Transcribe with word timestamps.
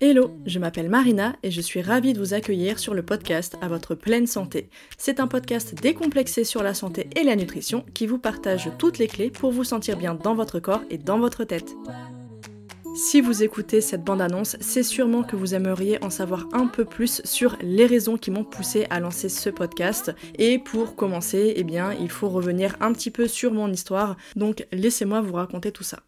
Hello, 0.00 0.30
je 0.46 0.58
m'appelle 0.58 0.88
Marina 0.88 1.36
et 1.42 1.50
je 1.50 1.60
suis 1.60 1.82
ravie 1.82 2.14
de 2.14 2.18
vous 2.18 2.32
accueillir 2.32 2.78
sur 2.78 2.94
le 2.94 3.02
podcast 3.02 3.58
À 3.60 3.68
votre 3.68 3.94
pleine 3.94 4.26
santé. 4.26 4.70
C'est 4.96 5.20
un 5.20 5.26
podcast 5.26 5.74
décomplexé 5.74 6.44
sur 6.44 6.62
la 6.62 6.72
santé 6.72 7.10
et 7.16 7.22
la 7.22 7.36
nutrition 7.36 7.84
qui 7.92 8.06
vous 8.06 8.18
partage 8.18 8.70
toutes 8.78 8.96
les 8.96 9.08
clés 9.08 9.30
pour 9.30 9.52
vous 9.52 9.64
sentir 9.64 9.98
bien 9.98 10.14
dans 10.14 10.34
votre 10.34 10.58
corps 10.58 10.82
et 10.88 10.96
dans 10.96 11.18
votre 11.18 11.44
tête. 11.44 11.74
Si 12.94 13.20
vous 13.20 13.42
écoutez 13.42 13.80
cette 13.80 14.04
bande-annonce, 14.04 14.56
c'est 14.60 14.82
sûrement 14.82 15.22
que 15.22 15.36
vous 15.36 15.54
aimeriez 15.54 16.02
en 16.02 16.10
savoir 16.10 16.46
un 16.52 16.66
peu 16.66 16.84
plus 16.84 17.22
sur 17.24 17.56
les 17.60 17.86
raisons 17.86 18.16
qui 18.16 18.30
m'ont 18.30 18.44
poussé 18.44 18.86
à 18.90 19.00
lancer 19.00 19.28
ce 19.28 19.48
podcast. 19.48 20.12
Et 20.38 20.58
pour 20.58 20.96
commencer, 20.96 21.54
eh 21.56 21.64
bien, 21.64 21.92
il 21.92 22.10
faut 22.10 22.28
revenir 22.28 22.76
un 22.80 22.92
petit 22.92 23.10
peu 23.10 23.28
sur 23.28 23.52
mon 23.52 23.70
histoire. 23.70 24.16
Donc 24.36 24.66
laissez-moi 24.72 25.20
vous 25.20 25.34
raconter 25.34 25.72
tout 25.72 25.84
ça. 25.84 26.00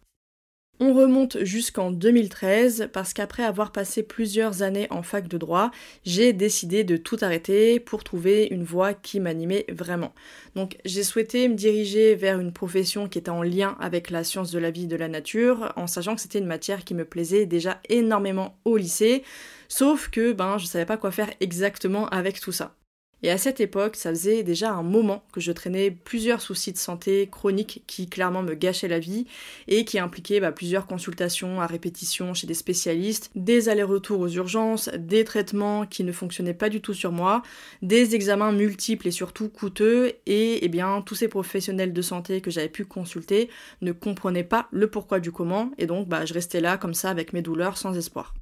On 0.79 0.91
remonte 0.93 1.37
jusqu'en 1.43 1.91
2013 1.91 2.89
parce 2.91 3.13
qu'après 3.13 3.43
avoir 3.43 3.71
passé 3.71 4.01
plusieurs 4.01 4.63
années 4.63 4.87
en 4.89 5.03
fac 5.03 5.27
de 5.27 5.37
droit, 5.37 5.69
j'ai 6.03 6.33
décidé 6.33 6.83
de 6.83 6.97
tout 6.97 7.15
arrêter 7.21 7.79
pour 7.79 8.03
trouver 8.03 8.47
une 8.49 8.63
voie 8.63 8.95
qui 8.95 9.19
m'animait 9.19 9.65
vraiment. 9.69 10.13
Donc 10.55 10.77
j'ai 10.83 11.03
souhaité 11.03 11.47
me 11.47 11.53
diriger 11.53 12.15
vers 12.15 12.39
une 12.39 12.51
profession 12.51 13.07
qui 13.07 13.19
était 13.19 13.29
en 13.29 13.43
lien 13.43 13.77
avec 13.79 14.09
la 14.09 14.23
science 14.23 14.51
de 14.51 14.59
la 14.59 14.71
vie 14.71 14.85
et 14.85 14.87
de 14.87 14.95
la 14.95 15.07
nature, 15.07 15.71
en 15.75 15.85
sachant 15.85 16.15
que 16.15 16.21
c'était 16.21 16.39
une 16.39 16.47
matière 16.47 16.83
qui 16.83 16.95
me 16.95 17.05
plaisait 17.05 17.45
déjà 17.45 17.79
énormément 17.87 18.57
au 18.65 18.75
lycée, 18.75 19.23
sauf 19.67 20.09
que 20.09 20.33
ben 20.33 20.57
je 20.57 20.65
savais 20.65 20.87
pas 20.87 20.97
quoi 20.97 21.11
faire 21.11 21.31
exactement 21.39 22.07
avec 22.09 22.41
tout 22.41 22.51
ça. 22.51 22.75
Et 23.23 23.31
à 23.31 23.37
cette 23.37 23.61
époque, 23.61 23.95
ça 23.95 24.09
faisait 24.09 24.43
déjà 24.43 24.73
un 24.73 24.83
moment 24.83 25.23
que 25.31 25.39
je 25.39 25.53
traînais 25.53 25.91
plusieurs 25.91 26.41
soucis 26.41 26.73
de 26.73 26.77
santé 26.77 27.29
chroniques 27.31 27.81
qui 27.87 28.07
clairement 28.07 28.43
me 28.43 28.53
gâchaient 28.53 28.89
la 28.89 28.99
vie 28.99 29.25
et 29.69 29.85
qui 29.85 29.97
impliquaient 29.97 30.41
bah, 30.41 30.51
plusieurs 30.51 30.87
consultations 30.87 31.61
à 31.61 31.65
répétition 31.65 32.33
chez 32.33 32.47
des 32.47 32.53
spécialistes, 32.53 33.31
des 33.35 33.69
allers-retours 33.69 34.19
aux 34.19 34.27
urgences, 34.27 34.89
des 34.89 35.23
traitements 35.23 35.85
qui 35.85 36.03
ne 36.03 36.11
fonctionnaient 36.11 36.53
pas 36.53 36.67
du 36.67 36.81
tout 36.81 36.93
sur 36.93 37.13
moi, 37.13 37.43
des 37.81 38.13
examens 38.13 38.51
multiples 38.51 39.07
et 39.07 39.11
surtout 39.11 39.47
coûteux 39.47 40.11
et 40.25 40.65
eh 40.65 40.67
bien 40.67 41.01
tous 41.01 41.15
ces 41.15 41.29
professionnels 41.29 41.93
de 41.93 42.01
santé 42.01 42.41
que 42.41 42.51
j'avais 42.51 42.67
pu 42.67 42.83
consulter 42.83 43.49
ne 43.81 43.93
comprenaient 43.93 44.43
pas 44.43 44.67
le 44.71 44.89
pourquoi 44.89 45.21
du 45.21 45.31
comment 45.31 45.71
et 45.77 45.85
donc 45.85 46.09
bah, 46.09 46.25
je 46.25 46.33
restais 46.33 46.59
là 46.59 46.77
comme 46.77 46.93
ça 46.93 47.09
avec 47.09 47.31
mes 47.31 47.41
douleurs 47.41 47.77
sans 47.77 47.95
espoir. 47.97 48.33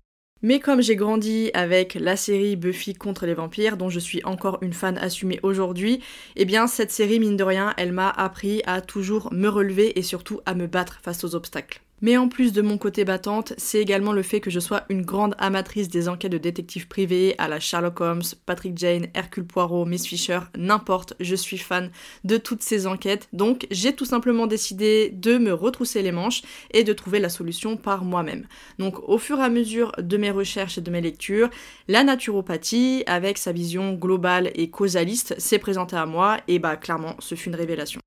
Mais 0.44 0.60
comme 0.60 0.82
j'ai 0.82 0.96
grandi 0.96 1.52
avec 1.54 1.94
la 1.94 2.16
série 2.16 2.56
Buffy 2.56 2.96
contre 2.96 3.28
les 3.28 3.36
vampires, 3.36 3.78
dont 3.78 3.90
je 3.90 4.00
suis 4.00 4.24
encore 4.24 4.58
une 4.62 4.74
fan 4.74 4.98
assumée 4.98 5.40
aujourd'hui, 5.44 6.02
eh 6.36 6.46
bien 6.46 6.66
cette 6.66 6.92
série, 6.92 7.20
mine 7.20 7.38
de 7.38 7.44
rien, 7.44 7.76
elle 7.78 7.92
m'a 7.92 8.10
appris 8.10 8.64
à 8.66 8.82
toujours 8.82 9.32
me 9.32 9.48
relever 9.48 10.00
et 10.00 10.04
surtout 10.04 10.42
à 10.48 10.56
me 10.56 10.66
battre 10.66 11.00
face 11.04 11.24
aux 11.24 11.36
obstacles. 11.36 11.82
Mais 12.02 12.18
en 12.18 12.28
plus 12.28 12.52
de 12.52 12.64
mon 12.64 12.80
côté 12.80 13.06
battante, 13.06 13.54
c'est 13.58 13.80
également 13.80 14.12
le 14.12 14.24
fait 14.24 14.40
que 14.40 14.50
je 14.50 14.60
sois 14.60 14.84
une 14.90 15.04
grande 15.04 15.36
amatrice 15.38 15.88
des 15.88 16.10
enquêtes 16.10 16.32
de 16.32 16.40
détectives 16.40 16.88
privés 16.88 17.36
à 17.38 17.48
la 17.48 17.60
Sherlock 17.60 18.02
Holmes, 18.02 18.24
Patrick 18.48 18.76
Jane, 18.78 19.08
Hercule 19.14 19.46
Poirot, 19.46 19.86
Miss 19.86 20.08
Fisher, 20.08 20.40
n'importe, 20.58 21.14
je 21.20 21.36
suis 21.36 21.60
fan 21.60 21.92
de 22.24 22.38
toutes 22.38 22.64
ces 22.64 22.88
enquêtes. 22.88 23.30
Donc 23.34 23.68
j'ai 23.70 23.94
tout 23.94 24.06
simplement 24.06 24.48
décidé 24.48 25.10
de 25.10 25.38
me 25.38 25.54
retrousser 25.54 26.02
les 26.02 26.12
manches 26.12 26.42
et 26.72 26.84
de 26.84 26.94
trouver 26.94 27.20
la 27.20 27.30
solution 27.30 27.78
par 27.78 28.04
moi-même. 28.04 28.48
Donc 28.80 29.08
au 29.08 29.20
fur 29.20 29.40
et 29.40 29.44
à 29.44 29.50
mesure 29.50 29.92
de 30.00 30.18
mes 30.18 30.32
recherches 30.32 30.80
et 30.80 30.82
de 30.82 30.92
mes 30.92 31.02
lectures, 31.02 31.50
la 31.88 32.04
naturopathie, 32.04 33.04
avec 33.06 33.38
sa 33.38 33.52
vision 33.52 33.94
globale 33.94 34.52
et 34.56 34.70
causaliste, 34.70 35.40
s'est 35.40 35.60
présentée 35.60 35.96
à 35.96 36.06
moi 36.06 36.40
et 36.48 36.58
bah 36.58 36.78
clairement 36.78 37.16
ce 37.20 37.36
fut 37.36 37.50
une 37.50 37.56
révélation. 37.56 38.02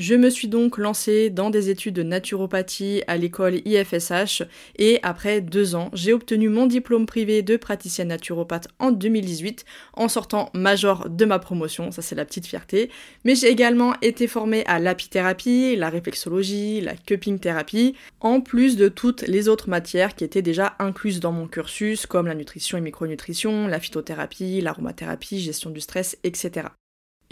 Je 0.00 0.14
me 0.14 0.30
suis 0.30 0.48
donc 0.48 0.78
lancée 0.78 1.28
dans 1.28 1.50
des 1.50 1.68
études 1.68 1.96
de 1.96 2.02
naturopathie 2.02 3.02
à 3.06 3.18
l'école 3.18 3.60
IFSH 3.66 4.44
et 4.78 4.98
après 5.02 5.42
deux 5.42 5.74
ans, 5.74 5.90
j'ai 5.92 6.14
obtenu 6.14 6.48
mon 6.48 6.64
diplôme 6.64 7.04
privé 7.04 7.42
de 7.42 7.58
praticienne 7.58 8.08
naturopathe 8.08 8.68
en 8.78 8.92
2018 8.92 9.66
en 9.92 10.08
sortant 10.08 10.48
major 10.54 11.10
de 11.10 11.24
ma 11.26 11.38
promotion, 11.38 11.90
ça 11.90 12.00
c'est 12.00 12.14
la 12.14 12.24
petite 12.24 12.46
fierté. 12.46 12.88
Mais 13.26 13.34
j'ai 13.34 13.48
également 13.48 13.92
été 14.00 14.26
formée 14.26 14.64
à 14.64 14.78
l'apithérapie, 14.78 15.76
la 15.76 15.90
réflexologie, 15.90 16.80
la 16.80 16.94
cupping 16.94 17.38
thérapie, 17.38 17.94
en 18.20 18.40
plus 18.40 18.78
de 18.78 18.88
toutes 18.88 19.20
les 19.28 19.48
autres 19.48 19.68
matières 19.68 20.14
qui 20.14 20.24
étaient 20.24 20.40
déjà 20.40 20.76
incluses 20.78 21.20
dans 21.20 21.32
mon 21.32 21.46
cursus 21.46 22.06
comme 22.06 22.26
la 22.26 22.34
nutrition 22.34 22.78
et 22.78 22.80
micronutrition, 22.80 23.66
la 23.66 23.78
phytothérapie, 23.78 24.62
l'aromathérapie, 24.62 25.40
gestion 25.40 25.68
du 25.68 25.82
stress, 25.82 26.16
etc. 26.24 26.68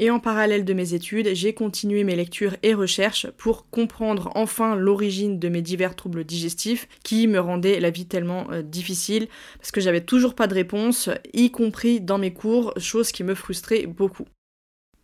Et 0.00 0.10
en 0.10 0.20
parallèle 0.20 0.64
de 0.64 0.75
mes 0.75 0.94
études, 0.94 1.34
j'ai 1.34 1.54
continué 1.54 2.04
mes 2.04 2.14
lectures 2.14 2.56
et 2.62 2.72
recherches 2.72 3.26
pour 3.36 3.69
comprendre 3.69 4.31
enfin 4.36 4.76
l'origine 4.76 5.41
de 5.41 5.48
mes 5.48 5.60
divers 5.60 5.97
troubles 5.97 6.22
digestifs 6.22 6.88
qui 7.03 7.26
me 7.26 7.41
rendaient 7.41 7.81
la 7.81 7.91
vie 7.91 8.06
tellement 8.06 8.48
euh, 8.53 8.62
difficile 8.62 9.26
parce 9.59 9.72
que 9.72 9.81
j'avais 9.81 10.04
toujours 10.04 10.36
pas 10.36 10.47
de 10.47 10.54
réponse, 10.54 11.10
y 11.32 11.50
compris 11.50 12.00
dans 12.00 12.19
mes 12.19 12.32
cours, 12.32 12.72
chose 12.78 13.10
qui 13.10 13.25
me 13.25 13.34
frustrait 13.34 13.86
beaucoup. 13.86 14.28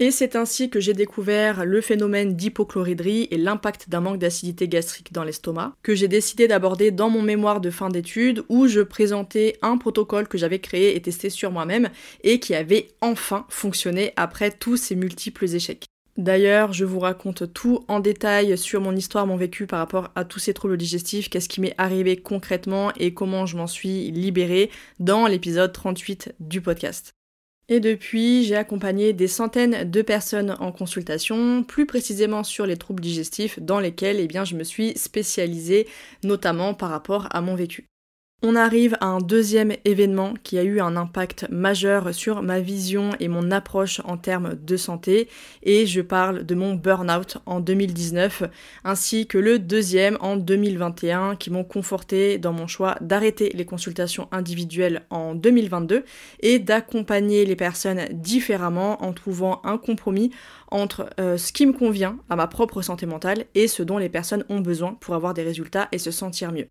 Et 0.00 0.10
c'est 0.10 0.34
ainsi 0.34 0.70
que 0.70 0.80
j'ai 0.80 0.92
découvert 0.92 1.64
le 1.64 1.80
phénomène 1.80 2.34
d'hypochloridrie 2.34 3.28
et 3.30 3.36
l'impact 3.36 3.88
d'un 3.88 4.00
manque 4.00 4.18
d'acidité 4.18 4.66
gastrique 4.66 5.12
dans 5.12 5.22
l'estomac, 5.22 5.72
que 5.84 5.94
j'ai 5.94 6.08
décidé 6.08 6.48
d'aborder 6.48 6.90
dans 6.90 7.10
mon 7.10 7.22
mémoire 7.22 7.60
de 7.60 7.70
fin 7.70 7.90
d'études 7.90 8.42
où 8.48 8.66
je 8.66 8.80
présentais 8.80 9.56
un 9.62 9.78
protocole 9.78 10.26
que 10.26 10.36
j'avais 10.36 10.58
créé 10.58 10.96
et 10.96 11.02
testé 11.02 11.30
sur 11.30 11.52
moi-même 11.52 11.90
et 12.24 12.40
qui 12.40 12.56
avait 12.56 12.88
enfin 13.00 13.46
fonctionné 13.48 14.12
après 14.16 14.50
tous 14.50 14.76
ces 14.76 14.96
multiples 14.96 15.44
échecs. 15.44 15.86
D'ailleurs, 16.16 16.72
je 16.72 16.84
vous 16.84 17.00
raconte 17.00 17.52
tout 17.52 17.84
en 17.86 18.00
détail 18.00 18.58
sur 18.58 18.80
mon 18.80 18.96
histoire, 18.96 19.28
mon 19.28 19.36
vécu 19.36 19.66
par 19.66 19.78
rapport 19.78 20.10
à 20.16 20.24
tous 20.24 20.40
ces 20.40 20.54
troubles 20.54 20.76
digestifs, 20.76 21.28
qu'est-ce 21.28 21.48
qui 21.48 21.60
m'est 21.60 21.74
arrivé 21.78 22.16
concrètement 22.16 22.92
et 22.98 23.14
comment 23.14 23.46
je 23.46 23.56
m'en 23.56 23.66
suis 23.68 24.10
libérée 24.10 24.70
dans 24.98 25.26
l'épisode 25.26 25.72
38 25.72 26.34
du 26.40 26.60
podcast. 26.60 27.14
Et 27.68 27.80
depuis, 27.80 28.44
j'ai 28.44 28.56
accompagné 28.56 29.14
des 29.14 29.28
centaines 29.28 29.90
de 29.90 30.02
personnes 30.02 30.54
en 30.60 30.70
consultation, 30.70 31.64
plus 31.64 31.86
précisément 31.86 32.44
sur 32.44 32.66
les 32.66 32.76
troubles 32.76 33.02
digestifs 33.02 33.58
dans 33.58 33.80
lesquels 33.80 34.20
eh 34.20 34.26
bien, 34.26 34.44
je 34.44 34.54
me 34.54 34.64
suis 34.64 34.96
spécialisée, 34.98 35.88
notamment 36.22 36.74
par 36.74 36.90
rapport 36.90 37.28
à 37.30 37.40
mon 37.40 37.54
vécu. 37.54 37.88
On 38.46 38.56
arrive 38.56 38.94
à 39.00 39.06
un 39.06 39.20
deuxième 39.20 39.72
événement 39.86 40.34
qui 40.42 40.58
a 40.58 40.64
eu 40.64 40.78
un 40.78 40.96
impact 40.96 41.46
majeur 41.48 42.14
sur 42.14 42.42
ma 42.42 42.60
vision 42.60 43.12
et 43.18 43.26
mon 43.28 43.50
approche 43.50 44.02
en 44.04 44.18
termes 44.18 44.54
de 44.54 44.76
santé 44.76 45.30
et 45.62 45.86
je 45.86 46.02
parle 46.02 46.44
de 46.44 46.54
mon 46.54 46.74
burn-out 46.74 47.38
en 47.46 47.60
2019 47.60 48.42
ainsi 48.84 49.26
que 49.26 49.38
le 49.38 49.58
deuxième 49.58 50.18
en 50.20 50.36
2021 50.36 51.36
qui 51.36 51.48
m'ont 51.48 51.64
conforté 51.64 52.36
dans 52.36 52.52
mon 52.52 52.66
choix 52.66 52.96
d'arrêter 53.00 53.48
les 53.54 53.64
consultations 53.64 54.28
individuelles 54.30 55.06
en 55.08 55.34
2022 55.34 56.04
et 56.40 56.58
d'accompagner 56.58 57.46
les 57.46 57.56
personnes 57.56 58.02
différemment 58.12 59.02
en 59.02 59.14
trouvant 59.14 59.62
un 59.64 59.78
compromis 59.78 60.30
entre 60.70 61.08
euh, 61.18 61.38
ce 61.38 61.50
qui 61.50 61.64
me 61.64 61.72
convient 61.72 62.18
à 62.28 62.36
ma 62.36 62.46
propre 62.46 62.82
santé 62.82 63.06
mentale 63.06 63.46
et 63.54 63.68
ce 63.68 63.82
dont 63.82 63.96
les 63.96 64.10
personnes 64.10 64.44
ont 64.50 64.60
besoin 64.60 64.98
pour 65.00 65.14
avoir 65.14 65.32
des 65.32 65.44
résultats 65.44 65.88
et 65.92 65.98
se 65.98 66.10
sentir 66.10 66.52
mieux. 66.52 66.68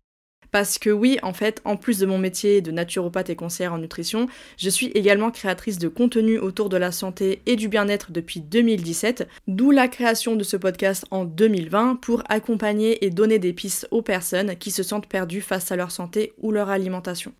Parce 0.54 0.78
que 0.78 0.90
oui, 0.90 1.18
en 1.24 1.32
fait, 1.32 1.60
en 1.64 1.76
plus 1.76 1.98
de 1.98 2.06
mon 2.06 2.16
métier 2.16 2.60
de 2.60 2.70
naturopathe 2.70 3.28
et 3.28 3.34
conseillère 3.34 3.72
en 3.72 3.78
nutrition, 3.78 4.28
je 4.56 4.70
suis 4.70 4.86
également 4.94 5.32
créatrice 5.32 5.80
de 5.80 5.88
contenu 5.88 6.38
autour 6.38 6.68
de 6.68 6.76
la 6.76 6.92
santé 6.92 7.42
et 7.46 7.56
du 7.56 7.66
bien-être 7.66 8.12
depuis 8.12 8.38
2017, 8.38 9.26
d'où 9.48 9.72
la 9.72 9.88
création 9.88 10.36
de 10.36 10.44
ce 10.44 10.56
podcast 10.56 11.06
en 11.10 11.24
2020 11.24 11.96
pour 11.96 12.22
accompagner 12.28 13.04
et 13.04 13.10
donner 13.10 13.40
des 13.40 13.52
pistes 13.52 13.88
aux 13.90 14.02
personnes 14.02 14.54
qui 14.54 14.70
se 14.70 14.84
sentent 14.84 15.08
perdues 15.08 15.40
face 15.40 15.72
à 15.72 15.76
leur 15.76 15.90
santé 15.90 16.34
ou 16.38 16.52
leur 16.52 16.70
alimentation. 16.70 17.34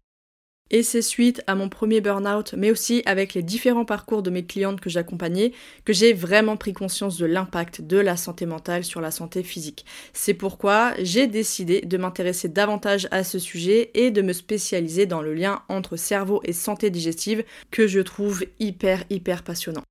Et 0.70 0.82
c'est 0.82 1.02
suite 1.02 1.42
à 1.46 1.54
mon 1.54 1.68
premier 1.68 2.00
burn-out, 2.00 2.54
mais 2.56 2.70
aussi 2.70 3.02
avec 3.04 3.34
les 3.34 3.42
différents 3.42 3.84
parcours 3.84 4.22
de 4.22 4.30
mes 4.30 4.44
clientes 4.44 4.80
que 4.80 4.88
j'accompagnais, 4.90 5.52
que 5.84 5.92
j'ai 5.92 6.12
vraiment 6.12 6.56
pris 6.56 6.72
conscience 6.72 7.18
de 7.18 7.26
l'impact 7.26 7.82
de 7.82 7.98
la 7.98 8.16
santé 8.16 8.46
mentale 8.46 8.82
sur 8.82 9.00
la 9.00 9.10
santé 9.10 9.42
physique. 9.42 9.84
C'est 10.14 10.34
pourquoi 10.34 10.94
j'ai 10.98 11.26
décidé 11.26 11.82
de 11.82 11.98
m'intéresser 11.98 12.48
davantage 12.48 13.08
à 13.10 13.24
ce 13.24 13.38
sujet 13.38 13.90
et 13.94 14.10
de 14.10 14.22
me 14.22 14.32
spécialiser 14.32 15.06
dans 15.06 15.22
le 15.22 15.34
lien 15.34 15.62
entre 15.68 15.96
cerveau 15.96 16.40
et 16.44 16.52
santé 16.52 16.90
digestive 16.90 17.44
que 17.70 17.86
je 17.86 18.00
trouve 18.00 18.44
hyper 18.58 19.04
hyper 19.10 19.42
passionnant. 19.42 19.84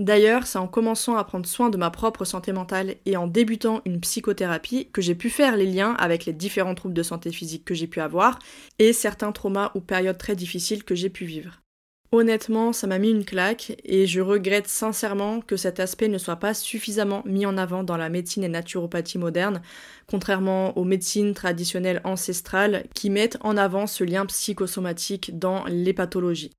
D'ailleurs, 0.00 0.46
c'est 0.46 0.58
en 0.58 0.66
commençant 0.66 1.16
à 1.16 1.24
prendre 1.24 1.44
soin 1.44 1.68
de 1.68 1.76
ma 1.76 1.90
propre 1.90 2.24
santé 2.24 2.52
mentale 2.52 2.94
et 3.04 3.18
en 3.18 3.26
débutant 3.26 3.82
une 3.84 4.00
psychothérapie 4.00 4.88
que 4.90 5.02
j'ai 5.02 5.14
pu 5.14 5.28
faire 5.28 5.56
les 5.56 5.66
liens 5.66 5.92
avec 5.98 6.24
les 6.24 6.32
différents 6.32 6.74
troubles 6.74 6.94
de 6.94 7.02
santé 7.02 7.30
physique 7.30 7.66
que 7.66 7.74
j'ai 7.74 7.86
pu 7.86 8.00
avoir 8.00 8.38
et 8.78 8.94
certains 8.94 9.30
traumas 9.30 9.72
ou 9.74 9.80
périodes 9.80 10.16
très 10.16 10.34
difficiles 10.34 10.84
que 10.84 10.94
j'ai 10.94 11.10
pu 11.10 11.26
vivre. 11.26 11.60
Honnêtement, 12.12 12.72
ça 12.72 12.86
m'a 12.86 12.98
mis 12.98 13.10
une 13.10 13.26
claque 13.26 13.76
et 13.84 14.06
je 14.06 14.22
regrette 14.22 14.68
sincèrement 14.68 15.42
que 15.42 15.58
cet 15.58 15.80
aspect 15.80 16.08
ne 16.08 16.16
soit 16.16 16.36
pas 16.36 16.54
suffisamment 16.54 17.22
mis 17.26 17.44
en 17.44 17.58
avant 17.58 17.84
dans 17.84 17.98
la 17.98 18.08
médecine 18.08 18.42
et 18.42 18.48
naturopathie 18.48 19.18
moderne, 19.18 19.60
contrairement 20.06 20.76
aux 20.78 20.84
médecines 20.84 21.34
traditionnelles 21.34 22.00
ancestrales 22.04 22.86
qui 22.94 23.10
mettent 23.10 23.38
en 23.42 23.58
avant 23.58 23.86
ce 23.86 24.02
lien 24.02 24.24
psychosomatique 24.24 25.38
dans 25.38 25.66
les 25.66 25.92
pathologies. 25.92 26.52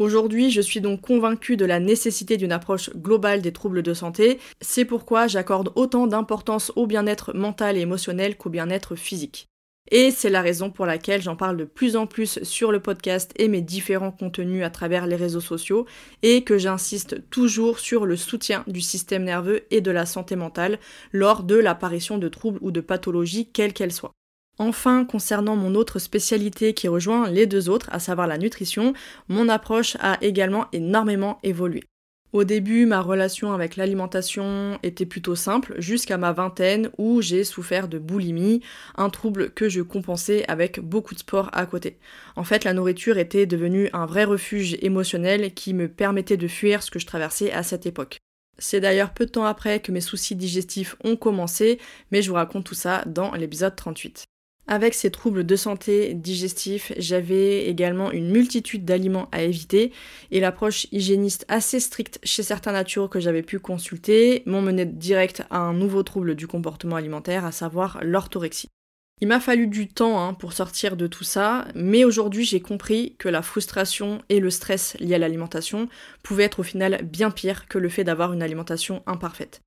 Aujourd'hui, 0.00 0.50
je 0.50 0.60
suis 0.60 0.80
donc 0.80 1.02
convaincue 1.02 1.56
de 1.56 1.64
la 1.64 1.78
nécessité 1.78 2.36
d'une 2.36 2.50
approche 2.50 2.90
globale 2.96 3.42
des 3.42 3.52
troubles 3.52 3.82
de 3.82 3.94
santé. 3.94 4.40
C'est 4.60 4.84
pourquoi 4.84 5.28
j'accorde 5.28 5.70
autant 5.76 6.08
d'importance 6.08 6.72
au 6.74 6.88
bien-être 6.88 7.32
mental 7.32 7.76
et 7.76 7.82
émotionnel 7.82 8.36
qu'au 8.36 8.50
bien-être 8.50 8.96
physique. 8.96 9.46
Et 9.92 10.10
c'est 10.10 10.30
la 10.30 10.42
raison 10.42 10.70
pour 10.70 10.86
laquelle 10.86 11.22
j'en 11.22 11.36
parle 11.36 11.58
de 11.58 11.64
plus 11.64 11.94
en 11.94 12.08
plus 12.08 12.42
sur 12.42 12.72
le 12.72 12.80
podcast 12.80 13.32
et 13.36 13.46
mes 13.46 13.60
différents 13.60 14.10
contenus 14.10 14.64
à 14.64 14.70
travers 14.70 15.06
les 15.06 15.14
réseaux 15.14 15.40
sociaux 15.40 15.86
et 16.22 16.42
que 16.42 16.58
j'insiste 16.58 17.28
toujours 17.30 17.78
sur 17.78 18.04
le 18.04 18.16
soutien 18.16 18.64
du 18.66 18.80
système 18.80 19.22
nerveux 19.22 19.62
et 19.70 19.80
de 19.80 19.92
la 19.92 20.06
santé 20.06 20.34
mentale 20.34 20.80
lors 21.12 21.44
de 21.44 21.54
l'apparition 21.54 22.18
de 22.18 22.28
troubles 22.28 22.58
ou 22.62 22.72
de 22.72 22.80
pathologies 22.80 23.50
quelles 23.52 23.74
qu'elles 23.74 23.92
soient. 23.92 24.14
Enfin, 24.58 25.04
concernant 25.04 25.56
mon 25.56 25.74
autre 25.74 25.98
spécialité 25.98 26.74
qui 26.74 26.86
rejoint 26.86 27.28
les 27.28 27.46
deux 27.46 27.68
autres, 27.68 27.88
à 27.90 27.98
savoir 27.98 28.26
la 28.26 28.38
nutrition, 28.38 28.92
mon 29.28 29.48
approche 29.48 29.96
a 30.00 30.18
également 30.20 30.66
énormément 30.72 31.38
évolué. 31.42 31.82
Au 32.34 32.42
début, 32.42 32.84
ma 32.84 33.00
relation 33.00 33.52
avec 33.52 33.76
l'alimentation 33.76 34.80
était 34.82 35.06
plutôt 35.06 35.36
simple, 35.36 35.76
jusqu'à 35.78 36.18
ma 36.18 36.32
vingtaine 36.32 36.90
où 36.98 37.22
j'ai 37.22 37.44
souffert 37.44 37.86
de 37.86 38.00
boulimie, 38.00 38.60
un 38.96 39.08
trouble 39.08 39.50
que 39.50 39.68
je 39.68 39.82
compensais 39.82 40.44
avec 40.48 40.80
beaucoup 40.80 41.14
de 41.14 41.20
sport 41.20 41.48
à 41.52 41.64
côté. 41.64 41.96
En 42.34 42.42
fait, 42.42 42.64
la 42.64 42.72
nourriture 42.72 43.18
était 43.18 43.46
devenue 43.46 43.88
un 43.92 44.04
vrai 44.04 44.24
refuge 44.24 44.76
émotionnel 44.82 45.54
qui 45.54 45.74
me 45.74 45.86
permettait 45.86 46.36
de 46.36 46.48
fuir 46.48 46.82
ce 46.82 46.90
que 46.90 46.98
je 46.98 47.06
traversais 47.06 47.52
à 47.52 47.62
cette 47.62 47.86
époque. 47.86 48.18
C'est 48.58 48.80
d'ailleurs 48.80 49.14
peu 49.14 49.26
de 49.26 49.30
temps 49.30 49.46
après 49.46 49.78
que 49.78 49.92
mes 49.92 50.00
soucis 50.00 50.34
digestifs 50.34 50.96
ont 51.04 51.14
commencé, 51.14 51.78
mais 52.10 52.20
je 52.20 52.30
vous 52.30 52.36
raconte 52.36 52.64
tout 52.64 52.74
ça 52.74 53.04
dans 53.06 53.32
l'épisode 53.34 53.76
38. 53.76 54.24
Avec 54.66 54.94
ces 54.94 55.10
troubles 55.10 55.44
de 55.44 55.56
santé 55.56 56.14
digestifs, 56.14 56.92
j'avais 56.96 57.66
également 57.66 58.10
une 58.10 58.30
multitude 58.30 58.86
d'aliments 58.86 59.28
à 59.30 59.42
éviter 59.42 59.92
et 60.30 60.40
l'approche 60.40 60.86
hygiéniste 60.90 61.44
assez 61.48 61.80
stricte 61.80 62.18
chez 62.24 62.42
certains 62.42 62.72
naturaux 62.72 63.08
que 63.08 63.20
j'avais 63.20 63.42
pu 63.42 63.58
consulter 63.58 64.42
mené 64.46 64.86
direct 64.86 65.42
à 65.50 65.58
un 65.58 65.74
nouveau 65.74 66.02
trouble 66.02 66.34
du 66.34 66.46
comportement 66.46 66.96
alimentaire, 66.96 67.44
à 67.44 67.52
savoir 67.52 67.98
l'orthorexie. 68.02 68.68
Il 69.20 69.28
m'a 69.28 69.38
fallu 69.38 69.66
du 69.66 69.86
temps 69.86 70.18
hein, 70.18 70.32
pour 70.34 70.54
sortir 70.54 70.96
de 70.96 71.06
tout 71.06 71.24
ça, 71.24 71.66
mais 71.74 72.04
aujourd'hui 72.04 72.44
j'ai 72.44 72.60
compris 72.60 73.16
que 73.18 73.28
la 73.28 73.42
frustration 73.42 74.22
et 74.28 74.40
le 74.40 74.50
stress 74.50 74.96
liés 74.98 75.14
à 75.14 75.18
l'alimentation 75.18 75.88
pouvaient 76.22 76.44
être 76.44 76.60
au 76.60 76.64
final 76.64 77.02
bien 77.04 77.30
pire 77.30 77.68
que 77.68 77.78
le 77.78 77.90
fait 77.90 78.04
d'avoir 78.04 78.32
une 78.32 78.42
alimentation 78.42 79.02
imparfaite. 79.06 79.60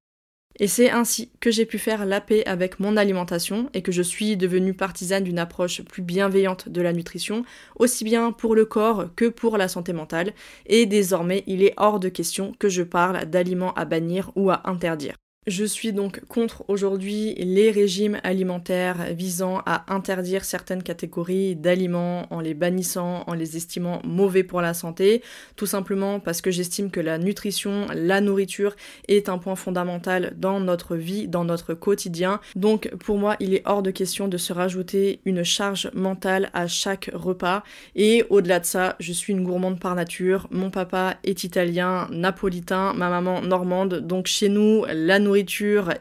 Et 0.59 0.67
c'est 0.67 0.89
ainsi 0.89 1.29
que 1.39 1.51
j'ai 1.51 1.65
pu 1.65 1.77
faire 1.77 2.05
la 2.05 2.19
paix 2.19 2.43
avec 2.45 2.79
mon 2.79 2.97
alimentation 2.97 3.69
et 3.73 3.83
que 3.83 3.91
je 3.91 4.01
suis 4.01 4.37
devenue 4.37 4.73
partisane 4.73 5.23
d'une 5.23 5.39
approche 5.39 5.83
plus 5.83 6.01
bienveillante 6.01 6.67
de 6.69 6.81
la 6.81 6.93
nutrition, 6.93 7.43
aussi 7.75 8.03
bien 8.03 8.31
pour 8.31 8.55
le 8.55 8.65
corps 8.65 9.05
que 9.15 9.25
pour 9.25 9.57
la 9.57 9.67
santé 9.67 9.93
mentale. 9.93 10.33
Et 10.65 10.85
désormais, 10.85 11.43
il 11.45 11.63
est 11.63 11.73
hors 11.77 11.99
de 11.99 12.09
question 12.09 12.53
que 12.57 12.69
je 12.69 12.83
parle 12.83 13.25
d'aliments 13.25 13.73
à 13.75 13.85
bannir 13.85 14.31
ou 14.35 14.49
à 14.49 14.67
interdire. 14.67 15.15
Je 15.47 15.63
suis 15.63 15.93
donc 15.93 16.25
contre 16.27 16.65
aujourd'hui 16.67 17.33
les 17.35 17.71
régimes 17.71 18.19
alimentaires 18.25 19.13
visant 19.13 19.61
à 19.65 19.93
interdire 19.93 20.43
certaines 20.43 20.83
catégories 20.83 21.55
d'aliments 21.55 22.27
en 22.33 22.41
les 22.41 22.53
bannissant, 22.53 23.23
en 23.27 23.33
les 23.33 23.55
estimant 23.55 24.01
mauvais 24.03 24.43
pour 24.43 24.59
la 24.59 24.73
santé, 24.73 25.23
tout 25.55 25.65
simplement 25.65 26.19
parce 26.19 26.41
que 26.41 26.51
j'estime 26.51 26.91
que 26.91 26.99
la 26.99 27.17
nutrition, 27.17 27.87
la 27.95 28.19
nourriture 28.19 28.75
est 29.07 29.29
un 29.29 29.37
point 29.37 29.55
fondamental 29.55 30.33
dans 30.35 30.59
notre 30.59 30.97
vie, 30.97 31.29
dans 31.29 31.45
notre 31.45 31.73
quotidien. 31.73 32.41
Donc 32.57 32.93
pour 32.97 33.17
moi, 33.17 33.37
il 33.39 33.53
est 33.53 33.61
hors 33.63 33.83
de 33.83 33.91
question 33.91 34.27
de 34.27 34.35
se 34.35 34.51
rajouter 34.51 35.21
une 35.23 35.43
charge 35.43 35.89
mentale 35.93 36.49
à 36.53 36.67
chaque 36.67 37.09
repas. 37.13 37.63
Et 37.95 38.25
au-delà 38.29 38.59
de 38.59 38.65
ça, 38.65 38.97
je 38.99 39.13
suis 39.13 39.31
une 39.31 39.45
gourmande 39.45 39.79
par 39.79 39.95
nature. 39.95 40.49
Mon 40.51 40.71
papa 40.71 41.15
est 41.23 41.45
italien, 41.45 42.09
napolitain, 42.11 42.91
ma 42.91 43.09
maman 43.09 43.41
normande. 43.41 44.05
Donc 44.05 44.27
chez 44.27 44.49
nous, 44.49 44.83
la 44.91 45.19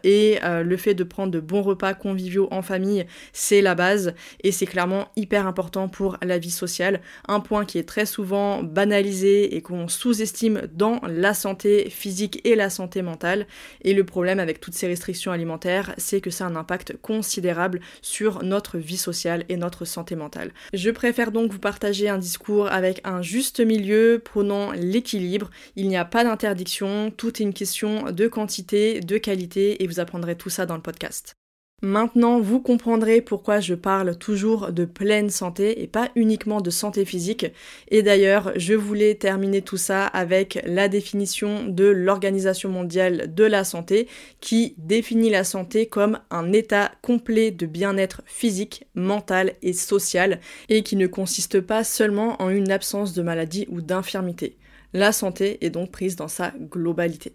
et 0.04 0.38
euh, 0.42 0.62
le 0.62 0.76
fait 0.76 0.94
de 0.94 1.04
prendre 1.04 1.32
de 1.32 1.40
bons 1.40 1.62
repas 1.62 1.94
conviviaux 1.94 2.48
en 2.50 2.62
famille, 2.62 3.06
c'est 3.32 3.60
la 3.60 3.74
base 3.74 4.14
et 4.42 4.52
c'est 4.52 4.66
clairement 4.66 5.08
hyper 5.16 5.46
important 5.46 5.88
pour 5.88 6.16
la 6.22 6.38
vie 6.38 6.50
sociale. 6.50 7.00
Un 7.28 7.40
point 7.40 7.64
qui 7.64 7.78
est 7.78 7.88
très 7.88 8.06
souvent 8.06 8.62
banalisé 8.62 9.56
et 9.56 9.62
qu'on 9.62 9.88
sous-estime 9.88 10.62
dans 10.72 11.00
la 11.08 11.34
santé 11.34 11.90
physique 11.90 12.40
et 12.44 12.54
la 12.54 12.70
santé 12.70 13.02
mentale. 13.02 13.46
Et 13.82 13.94
le 13.94 14.04
problème 14.04 14.40
avec 14.40 14.60
toutes 14.60 14.74
ces 14.74 14.86
restrictions 14.86 15.32
alimentaires, 15.32 15.94
c'est 15.98 16.20
que 16.20 16.30
ça 16.30 16.44
a 16.44 16.48
un 16.48 16.56
impact 16.56 16.96
considérable 17.02 17.80
sur 18.02 18.42
notre 18.42 18.78
vie 18.78 18.96
sociale 18.96 19.44
et 19.48 19.56
notre 19.56 19.84
santé 19.84 20.16
mentale. 20.16 20.52
Je 20.72 20.90
préfère 20.90 21.32
donc 21.32 21.52
vous 21.52 21.58
partager 21.58 22.08
un 22.08 22.18
discours 22.18 22.68
avec 22.68 23.00
un 23.04 23.22
juste 23.22 23.60
milieu, 23.60 24.20
prônant 24.24 24.72
l'équilibre. 24.72 25.50
Il 25.76 25.88
n'y 25.88 25.96
a 25.96 26.04
pas 26.04 26.24
d'interdiction, 26.24 27.10
tout 27.16 27.40
est 27.40 27.44
une 27.44 27.54
question 27.54 28.10
de 28.12 28.28
quantité, 28.28 29.00
de 29.00 29.18
et 29.28 29.86
vous 29.86 30.00
apprendrez 30.00 30.36
tout 30.36 30.50
ça 30.50 30.66
dans 30.66 30.76
le 30.76 30.82
podcast. 30.82 31.36
Maintenant, 31.82 32.40
vous 32.40 32.60
comprendrez 32.60 33.20
pourquoi 33.20 33.60
je 33.60 33.74
parle 33.74 34.16
toujours 34.16 34.72
de 34.72 34.86
pleine 34.86 35.28
santé 35.28 35.82
et 35.82 35.86
pas 35.86 36.08
uniquement 36.14 36.62
de 36.62 36.70
santé 36.70 37.04
physique. 37.04 37.44
Et 37.88 38.02
d'ailleurs, 38.02 38.52
je 38.56 38.72
voulais 38.72 39.14
terminer 39.14 39.60
tout 39.60 39.76
ça 39.76 40.06
avec 40.06 40.58
la 40.64 40.88
définition 40.88 41.66
de 41.66 41.84
l'Organisation 41.84 42.70
mondiale 42.70 43.34
de 43.34 43.44
la 43.44 43.62
santé 43.62 44.08
qui 44.40 44.74
définit 44.78 45.28
la 45.28 45.44
santé 45.44 45.84
comme 45.84 46.18
un 46.30 46.50
état 46.54 46.92
complet 47.02 47.50
de 47.50 47.66
bien-être 47.66 48.22
physique, 48.24 48.86
mental 48.94 49.52
et 49.60 49.74
social 49.74 50.40
et 50.70 50.82
qui 50.82 50.96
ne 50.96 51.06
consiste 51.06 51.60
pas 51.60 51.84
seulement 51.84 52.40
en 52.40 52.48
une 52.48 52.72
absence 52.72 53.12
de 53.12 53.20
maladie 53.20 53.66
ou 53.68 53.82
d'infirmité. 53.82 54.56
La 54.94 55.12
santé 55.12 55.58
est 55.60 55.70
donc 55.70 55.90
prise 55.90 56.16
dans 56.16 56.28
sa 56.28 56.54
globalité. 56.58 57.34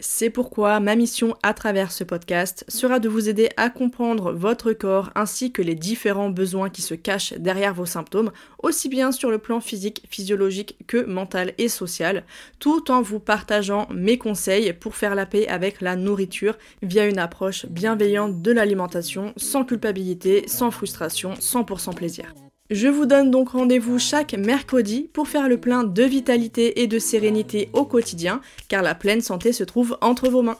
C'est 0.00 0.28
pourquoi 0.28 0.80
ma 0.80 0.96
mission 0.96 1.36
à 1.44 1.54
travers 1.54 1.92
ce 1.92 2.02
podcast 2.02 2.64
sera 2.66 2.98
de 2.98 3.08
vous 3.08 3.28
aider 3.28 3.48
à 3.56 3.70
comprendre 3.70 4.32
votre 4.32 4.72
corps 4.72 5.10
ainsi 5.14 5.52
que 5.52 5.62
les 5.62 5.76
différents 5.76 6.30
besoins 6.30 6.68
qui 6.68 6.82
se 6.82 6.94
cachent 6.94 7.32
derrière 7.34 7.74
vos 7.74 7.86
symptômes, 7.86 8.32
aussi 8.60 8.88
bien 8.88 9.12
sur 9.12 9.30
le 9.30 9.38
plan 9.38 9.60
physique, 9.60 10.04
physiologique 10.10 10.76
que 10.88 11.04
mental 11.04 11.54
et 11.58 11.68
social, 11.68 12.24
tout 12.58 12.90
en 12.90 13.02
vous 13.02 13.20
partageant 13.20 13.86
mes 13.94 14.18
conseils 14.18 14.72
pour 14.72 14.96
faire 14.96 15.14
la 15.14 15.26
paix 15.26 15.46
avec 15.46 15.80
la 15.80 15.94
nourriture 15.94 16.58
via 16.82 17.06
une 17.06 17.20
approche 17.20 17.66
bienveillante 17.66 18.42
de 18.42 18.50
l'alimentation, 18.50 19.32
sans 19.36 19.64
culpabilité, 19.64 20.48
sans 20.48 20.72
frustration, 20.72 21.34
100% 21.34 21.94
plaisir. 21.94 22.34
Je 22.74 22.88
vous 22.88 23.06
donne 23.06 23.30
donc 23.30 23.50
rendez-vous 23.50 24.00
chaque 24.00 24.34
mercredi 24.34 25.08
pour 25.12 25.28
faire 25.28 25.48
le 25.48 25.58
plein 25.58 25.84
de 25.84 26.02
vitalité 26.02 26.82
et 26.82 26.88
de 26.88 26.98
sérénité 26.98 27.68
au 27.72 27.84
quotidien, 27.84 28.40
car 28.66 28.82
la 28.82 28.96
pleine 28.96 29.20
santé 29.20 29.52
se 29.52 29.62
trouve 29.62 29.96
entre 30.00 30.28
vos 30.28 30.42
mains. 30.42 30.58